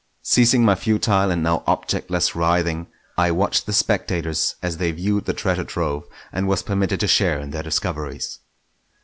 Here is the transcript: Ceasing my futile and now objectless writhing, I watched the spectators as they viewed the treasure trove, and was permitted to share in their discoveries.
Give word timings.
Ceasing 0.23 0.65
my 0.65 0.73
futile 0.73 1.29
and 1.29 1.43
now 1.43 1.61
objectless 1.67 2.35
writhing, 2.35 2.87
I 3.19 3.29
watched 3.29 3.67
the 3.67 3.71
spectators 3.71 4.55
as 4.63 4.77
they 4.77 4.89
viewed 4.91 5.25
the 5.25 5.33
treasure 5.33 5.63
trove, 5.63 6.05
and 6.33 6.47
was 6.47 6.63
permitted 6.63 6.99
to 7.01 7.07
share 7.07 7.37
in 7.37 7.51
their 7.51 7.61
discoveries. 7.61 8.39